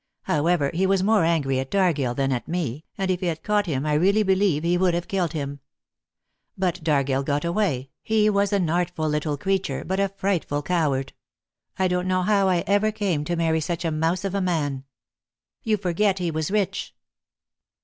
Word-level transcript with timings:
However, 0.23 0.71
he 0.73 0.87
was 0.87 1.03
more 1.03 1.23
angry 1.23 1.59
at 1.59 1.69
Dargill 1.69 2.15
than 2.15 2.31
at 2.31 2.47
me, 2.47 2.85
and 2.97 3.11
if 3.11 3.19
he 3.19 3.27
had 3.27 3.43
caught 3.43 3.67
him 3.67 3.85
I 3.85 3.93
really 3.93 4.23
believe 4.23 4.63
he 4.63 4.75
would 4.75 4.95
have 4.95 5.07
killed 5.07 5.33
him. 5.33 5.59
But 6.57 6.83
Dargill 6.83 7.21
got 7.21 7.45
away; 7.45 7.91
he 8.01 8.27
was 8.27 8.51
an 8.51 8.67
artful 8.67 9.07
little 9.07 9.37
creature, 9.37 9.83
but 9.85 9.99
a 9.99 10.09
frightful 10.09 10.63
coward. 10.63 11.13
I 11.77 11.87
don't 11.87 12.07
know 12.07 12.23
how 12.23 12.49
I 12.49 12.63
ever 12.65 12.91
came 12.91 13.23
to 13.25 13.35
marry 13.35 13.61
such 13.61 13.85
a 13.85 13.91
mouse 13.91 14.25
of 14.25 14.33
a 14.33 14.41
man." 14.41 14.85
"You 15.61 15.77
forget 15.77 16.17
he 16.17 16.31
was 16.31 16.49
rich." 16.49 16.95